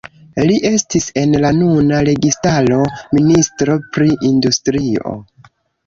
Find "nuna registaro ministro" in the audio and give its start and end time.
1.59-3.79